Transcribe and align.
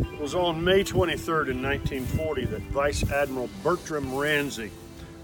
It 0.00 0.18
was 0.18 0.34
on 0.34 0.64
May 0.64 0.82
23rd 0.82 1.50
in 1.50 1.62
1940 1.62 2.46
that 2.46 2.62
Vice 2.62 3.10
Admiral 3.10 3.50
Bertram 3.62 4.14
Ramsay 4.14 4.70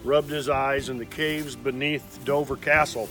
rubbed 0.05 0.29
his 0.29 0.51
eyes 0.51 0.91
in 0.91 0.99
the 0.99 1.07
caves 1.07 1.57
beneath 1.57 2.23
Dover 2.27 2.57
Castle, 2.57 3.09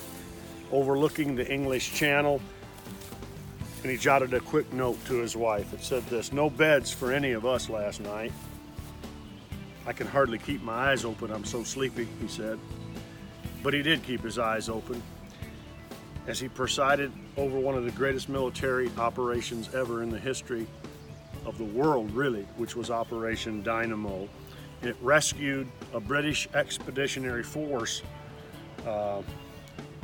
overlooking 0.71 1.35
the 1.35 1.51
English 1.51 1.93
Channel, 1.95 2.39
and 3.81 3.91
he 3.91 3.97
jotted 3.97 4.35
a 4.35 4.39
quick 4.39 4.71
note 4.73 5.03
to 5.05 5.15
his 5.15 5.35
wife. 5.35 5.73
It 5.73 5.83
said 5.83 6.05
this 6.05 6.31
No 6.31 6.51
beds 6.51 6.91
for 6.91 7.11
any 7.11 7.31
of 7.31 7.47
us 7.47 7.67
last 7.67 7.99
night. 7.99 8.31
I 9.87 9.93
can 9.93 10.05
hardly 10.05 10.37
keep 10.37 10.61
my 10.61 10.91
eyes 10.91 11.03
open, 11.03 11.31
I'm 11.31 11.45
so 11.45 11.63
sleepy, 11.63 12.07
he 12.21 12.27
said. 12.27 12.59
But 13.63 13.73
he 13.73 13.81
did 13.81 14.03
keep 14.03 14.21
his 14.21 14.37
eyes 14.37 14.69
open 14.69 15.01
as 16.27 16.39
he 16.39 16.47
presided 16.47 17.11
over 17.37 17.57
one 17.57 17.73
of 17.73 17.85
the 17.85 17.91
greatest 17.91 18.29
military 18.29 18.91
operations 18.99 19.73
ever 19.73 20.03
in 20.03 20.11
the 20.11 20.19
history 20.19 20.67
of 21.45 21.57
the 21.57 21.63
world, 21.63 22.11
really, 22.11 22.43
which 22.57 22.75
was 22.75 22.89
Operation 22.89 23.61
Dynamo. 23.63 24.27
It 24.81 24.95
rescued 25.01 25.67
a 25.93 25.99
British 25.99 26.47
expeditionary 26.53 27.43
force 27.43 28.01
uh, 28.85 29.21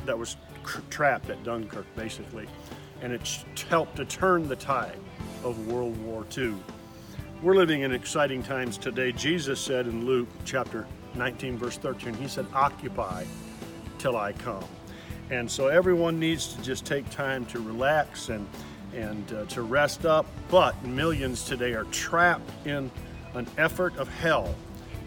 that 0.06 0.18
was 0.18 0.36
trapped 0.90 1.30
at 1.30 1.42
Dunkirk, 1.44 1.86
basically, 1.96 2.48
and 3.00 3.12
it 3.12 3.44
helped 3.68 3.96
to 3.96 4.04
turn 4.04 4.48
the 4.48 4.56
tide 4.56 4.98
of 5.44 5.66
World 5.68 5.96
War 6.04 6.24
II. 6.36 6.54
We're 7.42 7.56
living 7.56 7.82
in 7.82 7.92
exciting 7.92 8.42
times 8.42 8.78
today. 8.78 9.10
Jesus 9.12 9.60
said 9.60 9.86
in 9.86 10.06
Luke 10.06 10.28
chapter 10.44 10.86
19, 11.16 11.58
verse 11.58 11.76
13, 11.76 12.14
He 12.14 12.28
said, 12.28 12.46
Occupy 12.54 13.24
till 13.98 14.16
I 14.16 14.32
come. 14.32 14.64
And 15.30 15.50
so 15.50 15.68
everyone 15.68 16.20
needs 16.20 16.54
to 16.54 16.62
just 16.62 16.84
take 16.84 17.08
time 17.10 17.44
to 17.46 17.58
relax 17.58 18.28
and 18.28 18.46
and 18.94 19.32
uh, 19.32 19.44
to 19.46 19.62
rest 19.62 20.06
up. 20.06 20.26
But 20.50 20.82
millions 20.84 21.44
today 21.44 21.74
are 21.74 21.84
trapped 21.84 22.50
in 22.66 22.90
an 23.34 23.46
effort 23.58 23.96
of 23.96 24.08
hell 24.08 24.54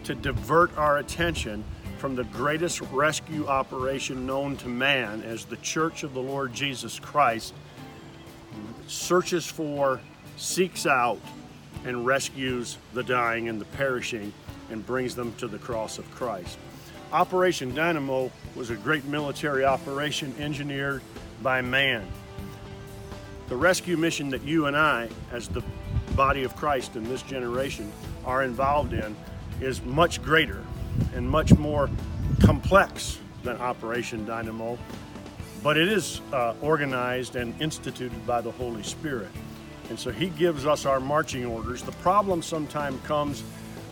to 0.04 0.14
divert 0.14 0.76
our 0.76 0.98
attention 0.98 1.64
from 1.98 2.14
the 2.14 2.24
greatest 2.24 2.80
rescue 2.92 3.46
operation 3.46 4.26
known 4.26 4.56
to 4.58 4.68
man 4.68 5.22
as 5.22 5.44
the 5.44 5.56
Church 5.56 6.02
of 6.02 6.14
the 6.14 6.20
Lord 6.20 6.52
Jesus 6.52 6.98
Christ 6.98 7.54
searches 8.86 9.46
for, 9.46 10.00
seeks 10.36 10.86
out, 10.86 11.18
and 11.84 12.06
rescues 12.06 12.78
the 12.94 13.02
dying 13.02 13.48
and 13.48 13.60
the 13.60 13.64
perishing 13.66 14.32
and 14.70 14.84
brings 14.84 15.14
them 15.14 15.34
to 15.38 15.46
the 15.46 15.58
cross 15.58 15.98
of 15.98 16.10
Christ. 16.12 16.58
Operation 17.12 17.74
Dynamo 17.74 18.30
was 18.54 18.70
a 18.70 18.76
great 18.76 19.04
military 19.04 19.64
operation 19.64 20.34
engineered 20.38 21.02
by 21.42 21.60
man 21.60 22.06
the 23.48 23.56
rescue 23.56 23.96
mission 23.96 24.28
that 24.30 24.42
you 24.42 24.66
and 24.66 24.76
I, 24.76 25.08
as 25.32 25.48
the 25.48 25.62
body 26.16 26.42
of 26.42 26.56
Christ 26.56 26.96
in 26.96 27.04
this 27.04 27.22
generation, 27.22 27.92
are 28.24 28.42
involved 28.42 28.92
in 28.92 29.14
is 29.60 29.82
much 29.84 30.22
greater 30.22 30.64
and 31.14 31.28
much 31.28 31.56
more 31.56 31.88
complex 32.40 33.18
than 33.44 33.56
Operation 33.58 34.24
Dynamo, 34.26 34.78
but 35.62 35.76
it 35.76 35.88
is 35.88 36.20
uh, 36.32 36.54
organized 36.60 37.36
and 37.36 37.54
instituted 37.60 38.26
by 38.26 38.40
the 38.40 38.50
Holy 38.50 38.82
Spirit. 38.82 39.28
And 39.88 39.98
so 39.98 40.10
He 40.10 40.28
gives 40.30 40.66
us 40.66 40.84
our 40.84 40.98
marching 40.98 41.44
orders. 41.44 41.82
The 41.82 41.92
problem 41.92 42.42
sometimes 42.42 43.00
comes 43.06 43.44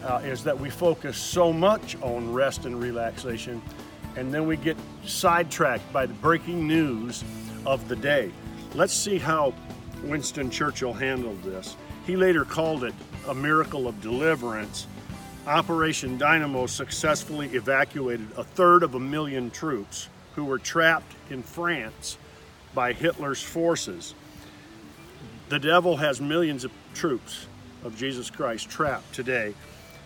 uh, 0.02 0.20
is 0.24 0.42
that 0.44 0.58
we 0.58 0.68
focus 0.68 1.16
so 1.16 1.52
much 1.52 1.96
on 2.02 2.32
rest 2.32 2.66
and 2.66 2.80
relaxation, 2.80 3.62
and 4.16 4.34
then 4.34 4.46
we 4.46 4.56
get 4.56 4.76
sidetracked 5.04 5.90
by 5.92 6.06
the 6.06 6.14
breaking 6.14 6.66
news 6.66 7.22
of 7.64 7.88
the 7.88 7.96
day. 7.96 8.32
Let's 8.76 8.92
see 8.92 9.18
how 9.18 9.54
Winston 10.02 10.50
Churchill 10.50 10.92
handled 10.92 11.44
this. 11.44 11.76
He 12.06 12.16
later 12.16 12.44
called 12.44 12.82
it 12.82 12.94
a 13.28 13.34
miracle 13.34 13.86
of 13.86 14.00
deliverance. 14.00 14.88
Operation 15.46 16.18
Dynamo 16.18 16.66
successfully 16.66 17.46
evacuated 17.50 18.26
a 18.36 18.42
third 18.42 18.82
of 18.82 18.96
a 18.96 19.00
million 19.00 19.52
troops 19.52 20.08
who 20.34 20.44
were 20.44 20.58
trapped 20.58 21.14
in 21.30 21.44
France 21.44 22.18
by 22.74 22.92
Hitler's 22.92 23.40
forces. 23.40 24.12
The 25.50 25.60
devil 25.60 25.98
has 25.98 26.20
millions 26.20 26.64
of 26.64 26.72
troops 26.94 27.46
of 27.84 27.96
Jesus 27.96 28.28
Christ 28.28 28.68
trapped 28.68 29.14
today, 29.14 29.54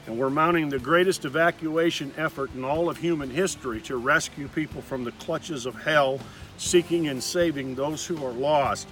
and 0.06 0.18
we're 0.18 0.28
mounting 0.28 0.68
the 0.68 0.78
greatest 0.78 1.24
evacuation 1.24 2.12
effort 2.18 2.50
in 2.54 2.64
all 2.64 2.90
of 2.90 2.98
human 2.98 3.30
history 3.30 3.80
to 3.82 3.96
rescue 3.96 4.46
people 4.48 4.82
from 4.82 5.04
the 5.04 5.12
clutches 5.12 5.64
of 5.64 5.74
hell 5.84 6.20
seeking 6.58 7.08
and 7.08 7.22
saving 7.22 7.74
those 7.74 8.06
who 8.06 8.24
are 8.24 8.32
lost. 8.32 8.88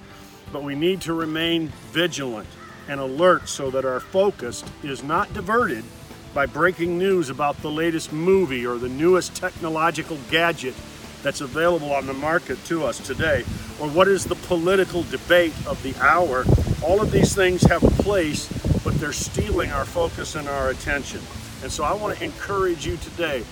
But 0.52 0.62
we 0.62 0.74
need 0.74 1.00
to 1.02 1.12
remain 1.12 1.68
vigilant 1.90 2.48
and 2.88 3.00
alert 3.00 3.48
so 3.48 3.70
that 3.70 3.84
our 3.84 4.00
focus 4.00 4.64
is 4.82 5.02
not 5.02 5.32
diverted 5.34 5.84
by 6.32 6.46
breaking 6.46 6.98
news 6.98 7.30
about 7.30 7.60
the 7.62 7.70
latest 7.70 8.12
movie 8.12 8.66
or 8.66 8.78
the 8.78 8.88
newest 8.88 9.34
technological 9.34 10.18
gadget 10.30 10.74
that's 11.22 11.40
available 11.40 11.92
on 11.92 12.06
the 12.06 12.12
market 12.12 12.62
to 12.66 12.84
us 12.84 12.98
today, 12.98 13.42
or 13.80 13.88
what 13.88 14.06
is 14.06 14.24
the 14.24 14.34
political 14.34 15.02
debate 15.04 15.54
of 15.66 15.82
the 15.82 15.94
hour. 15.96 16.44
All 16.84 17.00
of 17.00 17.10
these 17.10 17.34
things 17.34 17.62
have 17.62 17.82
a 17.82 18.02
place, 18.02 18.48
but 18.84 18.94
they're 19.00 19.12
stealing 19.12 19.72
our 19.72 19.84
focus 19.84 20.36
and 20.36 20.46
our 20.46 20.68
attention. 20.68 21.20
And 21.62 21.72
so 21.72 21.84
I 21.84 21.94
want 21.94 22.16
to 22.18 22.24
encourage 22.24 22.86
you 22.86 22.96
today. 22.98 23.42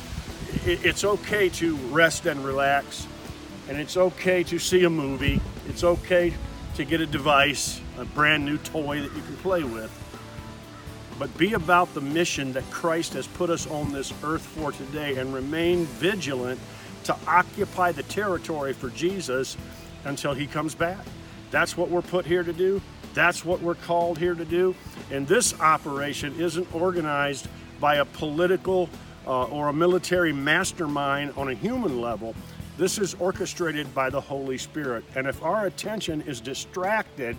It's 0.66 1.04
okay 1.04 1.48
to 1.48 1.74
rest 1.88 2.26
and 2.26 2.44
relax 2.44 3.08
and 3.68 3.78
it's 3.78 3.96
okay 3.96 4.42
to 4.44 4.58
see 4.58 4.84
a 4.84 4.90
movie. 4.90 5.40
It's 5.68 5.84
okay 5.84 6.34
to 6.74 6.84
get 6.84 7.00
a 7.00 7.06
device, 7.06 7.80
a 7.98 8.04
brand 8.04 8.44
new 8.44 8.58
toy 8.58 9.00
that 9.00 9.14
you 9.14 9.22
can 9.22 9.36
play 9.36 9.64
with. 9.64 9.90
But 11.18 11.36
be 11.38 11.52
about 11.52 11.94
the 11.94 12.00
mission 12.00 12.52
that 12.54 12.68
Christ 12.70 13.12
has 13.12 13.26
put 13.26 13.48
us 13.48 13.68
on 13.68 13.92
this 13.92 14.12
earth 14.24 14.42
for 14.42 14.72
today 14.72 15.16
and 15.16 15.32
remain 15.32 15.84
vigilant 15.86 16.58
to 17.04 17.16
occupy 17.26 17.92
the 17.92 18.02
territory 18.04 18.72
for 18.72 18.90
Jesus 18.90 19.56
until 20.04 20.34
he 20.34 20.46
comes 20.46 20.74
back. 20.74 21.04
That's 21.50 21.76
what 21.76 21.88
we're 21.88 22.02
put 22.02 22.26
here 22.26 22.42
to 22.42 22.52
do. 22.52 22.82
That's 23.14 23.44
what 23.44 23.60
we're 23.60 23.76
called 23.76 24.18
here 24.18 24.34
to 24.34 24.44
do. 24.44 24.74
And 25.12 25.28
this 25.28 25.58
operation 25.60 26.34
isn't 26.40 26.74
organized 26.74 27.46
by 27.78 27.96
a 27.96 28.04
political 28.04 28.88
uh, 29.26 29.44
or 29.44 29.68
a 29.68 29.72
military 29.72 30.32
mastermind 30.32 31.32
on 31.36 31.48
a 31.48 31.54
human 31.54 32.00
level. 32.00 32.34
This 32.76 32.98
is 32.98 33.14
orchestrated 33.14 33.94
by 33.94 34.10
the 34.10 34.20
Holy 34.20 34.58
Spirit. 34.58 35.04
And 35.14 35.28
if 35.28 35.42
our 35.42 35.66
attention 35.66 36.22
is 36.22 36.40
distracted, 36.40 37.36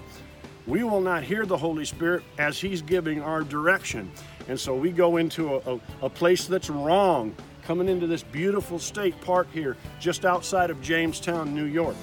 we 0.66 0.84
will 0.84 1.02
not 1.02 1.24
hear 1.24 1.46
the 1.46 1.58
Holy 1.58 1.84
Spirit 1.84 2.24
as 2.38 2.60
He's 2.60 2.82
giving 2.82 3.22
our 3.22 3.42
direction. 3.44 4.10
And 4.48 4.58
so 4.58 4.76
we 4.76 4.92
go 4.92 5.18
into 5.18 5.56
a, 5.56 5.76
a, 5.76 5.80
a 6.04 6.10
place 6.10 6.46
that's 6.46 6.70
wrong, 6.70 7.36
coming 7.64 7.90
into 7.90 8.08
this 8.08 8.24
beautiful 8.24 8.80
state 8.80 9.20
park 9.22 9.48
here, 9.52 9.76
just 10.00 10.24
outside 10.24 10.70
of 10.70 10.82
Jamestown, 10.82 11.54
New 11.54 11.66
York. 11.66 11.98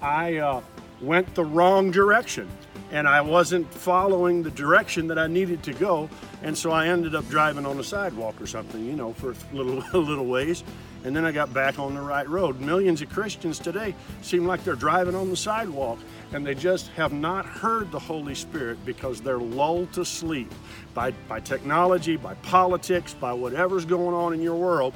I 0.00 0.36
uh, 0.36 0.62
went 1.02 1.34
the 1.34 1.44
wrong 1.44 1.90
direction 1.90 2.48
and 2.90 3.08
I 3.08 3.20
wasn't 3.20 3.72
following 3.72 4.42
the 4.42 4.50
direction 4.50 5.06
that 5.08 5.18
I 5.18 5.26
needed 5.26 5.62
to 5.64 5.72
go. 5.72 6.08
And 6.42 6.56
so 6.56 6.70
I 6.70 6.88
ended 6.88 7.14
up 7.14 7.28
driving 7.28 7.66
on 7.66 7.76
the 7.76 7.84
sidewalk 7.84 8.40
or 8.40 8.46
something, 8.46 8.84
you 8.84 8.96
know, 8.96 9.12
for 9.12 9.32
a 9.32 9.34
little, 9.52 9.84
a 9.92 9.98
little 9.98 10.26
ways 10.26 10.64
and 11.04 11.16
then 11.16 11.24
I 11.24 11.32
got 11.32 11.52
back 11.54 11.78
on 11.78 11.94
the 11.94 12.00
right 12.00 12.28
road. 12.28 12.60
Millions 12.60 13.00
of 13.00 13.08
Christians 13.08 13.58
today 13.58 13.94
seem 14.22 14.46
like 14.46 14.64
they're 14.64 14.74
driving 14.74 15.14
on 15.14 15.30
the 15.30 15.36
sidewalk 15.36 15.98
and 16.32 16.46
they 16.46 16.54
just 16.54 16.88
have 16.88 17.12
not 17.12 17.46
heard 17.46 17.90
the 17.90 17.98
Holy 17.98 18.34
Spirit 18.34 18.84
because 18.84 19.20
they're 19.20 19.38
lulled 19.38 19.92
to 19.94 20.04
sleep 20.04 20.52
by, 20.92 21.12
by 21.28 21.40
technology, 21.40 22.16
by 22.16 22.34
politics, 22.34 23.14
by 23.14 23.32
whatever's 23.32 23.84
going 23.84 24.14
on 24.14 24.34
in 24.34 24.42
your 24.42 24.56
world. 24.56 24.94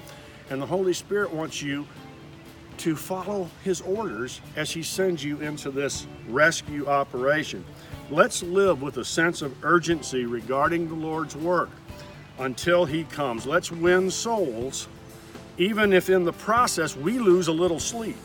And 0.50 0.60
the 0.60 0.66
Holy 0.66 0.92
Spirit 0.92 1.32
wants 1.32 1.62
you 1.62 1.86
to 2.78 2.96
follow 2.96 3.48
His 3.62 3.80
orders 3.80 4.40
as 4.56 4.70
He 4.70 4.82
sends 4.82 5.24
you 5.24 5.40
into 5.40 5.70
this 5.70 6.06
rescue 6.28 6.86
operation. 6.86 7.64
Let's 8.10 8.42
live 8.42 8.82
with 8.82 8.98
a 8.98 9.04
sense 9.04 9.40
of 9.40 9.64
urgency 9.64 10.26
regarding 10.26 10.88
the 10.88 10.94
Lord's 10.94 11.36
work 11.36 11.70
until 12.38 12.84
He 12.84 13.04
comes. 13.04 13.46
Let's 13.46 13.72
win 13.72 14.10
souls 14.10 14.88
even 15.58 15.92
if 15.92 16.10
in 16.10 16.24
the 16.24 16.32
process 16.32 16.96
we 16.96 17.18
lose 17.18 17.48
a 17.48 17.52
little 17.52 17.78
sleep, 17.78 18.16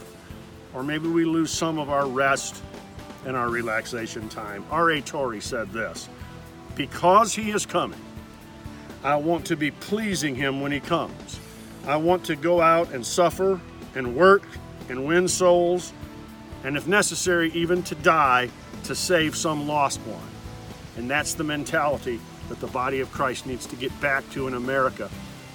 or 0.74 0.84
maybe 0.84 1.08
we 1.08 1.26
lose 1.26 1.52
some 1.52 1.78
of 1.78 1.90
our 1.90 2.08
rest 2.08 2.62
and 3.26 3.36
our 3.36 3.50
relaxation 3.50 4.28
time. 4.30 4.66
R.A. 4.72 5.02
Torrey 5.02 5.42
said 5.42 5.72
this 5.72 6.10
Because 6.76 7.34
he 7.36 7.52
is 7.52 7.66
coming, 7.66 8.02
I 9.04 9.16
want 9.16 9.46
to 9.46 9.56
be 9.56 9.72
pleasing 9.72 10.36
him 10.36 10.62
when 10.62 10.72
he 10.72 10.80
comes. 10.80 11.40
I 11.86 11.96
want 11.98 12.26
to 12.26 12.36
go 12.36 12.62
out 12.62 12.92
and 12.92 13.06
suffer 13.06 13.62
and 13.96 14.16
work 14.16 14.44
and 14.90 15.06
win 15.06 15.28
souls, 15.28 15.94
and 16.64 16.76
if 16.76 16.88
necessary, 16.88 17.52
even 17.52 17.84
to 17.84 17.96
die 17.96 18.50
to 18.90 18.96
save 18.96 19.36
some 19.36 19.68
lost 19.68 20.00
one. 20.02 20.20
And 20.98 21.10
that's 21.10 21.36
the 21.36 21.44
mentality 21.44 22.20
that 22.50 22.60
the 22.60 22.68
body 22.68 23.00
of 23.00 23.12
Christ 23.12 23.46
needs 23.46 23.66
to 23.68 23.76
get 23.76 23.98
back 24.02 24.30
to 24.32 24.48
in 24.48 24.56
America. 24.56 25.10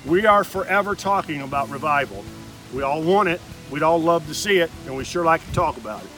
We 0.07 0.25
are 0.25 0.45
forever 0.45 0.95
talking 0.95 1.43
about 1.43 1.69
revival. 1.69 2.25
We 2.73 2.83
all 2.83 3.03
want 3.03 3.29
it, 3.29 3.41
we'd 3.71 3.83
all 3.83 4.01
love 4.01 4.27
to 4.29 4.35
see 4.35 4.59
it, 4.59 4.71
and 4.87 4.97
we 4.97 5.05
sure 5.05 5.25
like 5.25 5.45
to 5.47 5.53
talk 5.53 5.77
about 5.77 6.03
it. 6.03 6.11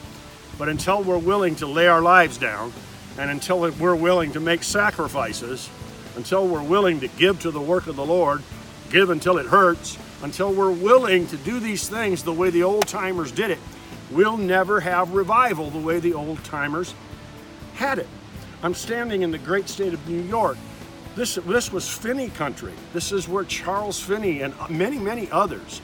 But 0.59 0.69
until 0.69 1.03
we're 1.03 1.17
willing 1.17 1.55
to 1.55 1.67
lay 1.67 1.87
our 1.87 2.01
lives 2.01 2.37
down 2.37 2.71
And 3.17 3.31
until 3.31 3.59
we're 3.71 3.95
willing 3.95 4.31
to 4.33 4.39
make 4.39 4.63
sacrifices, 4.63 5.69
until 6.15 6.47
we're 6.47 6.63
willing 6.63 6.99
to 6.99 7.07
give 7.07 7.39
to 7.41 7.51
the 7.51 7.61
work 7.61 7.87
of 7.87 7.95
the 7.95 8.05
Lord, 8.05 8.43
give 8.91 9.09
until 9.09 9.39
it 9.39 9.47
hurts, 9.47 9.97
until 10.21 10.53
we're 10.53 10.71
willing 10.71 11.27
to 11.27 11.37
do 11.37 11.59
these 11.59 11.89
things 11.89 12.23
the 12.23 12.33
way 12.33 12.51
the 12.51 12.63
old 12.63 12.87
timers 12.87 13.31
did 13.31 13.49
it, 13.49 13.59
we'll 14.11 14.37
never 14.37 14.81
have 14.81 15.13
revival 15.13 15.71
the 15.71 15.79
way 15.79 15.99
the 15.99 16.13
old 16.13 16.43
timers 16.43 16.93
had 17.77 17.99
it. 17.99 18.07
I'm 18.63 18.73
standing 18.73 19.21
in 19.21 19.31
the 19.31 19.37
great 19.37 19.69
state 19.69 19.93
of 19.93 20.09
New 20.09 20.21
York. 20.21 20.57
This, 21.15 21.35
this 21.35 21.71
was 21.71 21.87
Finney 21.87 22.29
country. 22.29 22.73
This 22.91 23.11
is 23.11 23.27
where 23.27 23.43
Charles 23.43 23.99
Finney 23.99 24.41
and 24.41 24.53
many, 24.69 24.97
many 24.97 25.29
others 25.31 25.81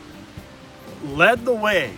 led 1.05 1.45
the 1.45 1.53
way 1.53 1.93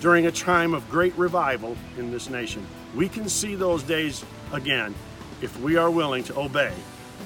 during 0.00 0.26
a 0.26 0.30
time 0.30 0.74
of 0.74 0.88
great 0.90 1.16
revival 1.16 1.76
in 1.96 2.10
this 2.10 2.28
nation. 2.30 2.66
We 2.94 3.08
can 3.08 3.28
see 3.28 3.54
those 3.54 3.82
days 3.82 4.24
again 4.52 4.94
if 5.40 5.58
we 5.60 5.76
are 5.76 5.90
willing 5.90 6.24
to 6.24 6.38
obey 6.38 6.72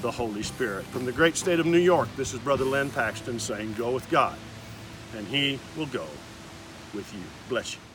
the 0.01 0.11
Holy 0.11 0.43
Spirit. 0.43 0.85
From 0.85 1.05
the 1.05 1.11
great 1.11 1.35
state 1.35 1.59
of 1.59 1.65
New 1.65 1.77
York, 1.77 2.09
this 2.15 2.33
is 2.33 2.39
Brother 2.39 2.65
Len 2.65 2.89
Paxton 2.89 3.39
saying, 3.39 3.73
Go 3.73 3.91
with 3.91 4.09
God, 4.09 4.37
and 5.15 5.27
He 5.27 5.59
will 5.77 5.87
go 5.87 6.05
with 6.93 7.11
you. 7.13 7.21
Bless 7.49 7.73
you. 7.73 7.92